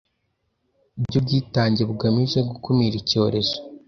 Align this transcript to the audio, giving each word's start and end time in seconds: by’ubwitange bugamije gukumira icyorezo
by’ubwitange 1.03 1.81
bugamije 1.89 2.39
gukumira 2.49 2.95
icyorezo 3.01 3.55